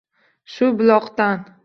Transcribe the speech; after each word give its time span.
Shu 0.53 0.71
buloqdan 0.81 1.47